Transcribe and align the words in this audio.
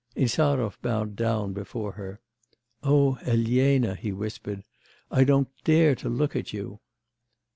Insarov 0.15 0.81
bowed 0.81 1.15
down 1.15 1.53
before 1.53 1.91
her. 1.91 2.21
'O 2.81 3.17
Elena!' 3.21 3.93
he 3.93 4.11
whispered, 4.11 4.63
'I 5.11 5.23
don't 5.25 5.49
dare 5.63 5.93
to 5.93 6.09
look 6.09 6.35
at 6.35 6.51
you. 6.51 6.79